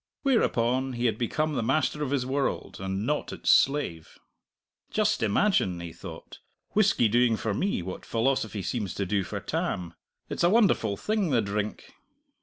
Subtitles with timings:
[0.23, 4.17] Whereupon he had become the master of his world, and not its slave.
[4.89, 6.39] "Just imagine," he thought,
[6.71, 9.93] "whisky doing for me what philosophy seems to do for Tam.
[10.27, 11.93] It's a wonderful thing the drink!"